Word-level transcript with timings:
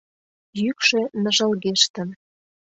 Йӱкшӧ 0.61 1.01
ныжылгештын. 1.21 2.09